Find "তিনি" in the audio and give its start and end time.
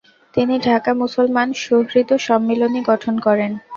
0.33-0.55